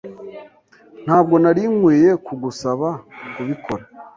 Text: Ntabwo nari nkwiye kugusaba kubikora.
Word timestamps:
Ntabwo 1.05 1.35
nari 1.43 1.61
nkwiye 1.75 2.11
kugusaba 2.25 2.87
kubikora. 3.33 3.83